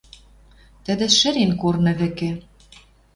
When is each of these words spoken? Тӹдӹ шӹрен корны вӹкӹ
Тӹдӹ 0.83 1.07
шӹрен 1.17 1.51
корны 1.61 1.93
вӹкӹ 1.99 2.31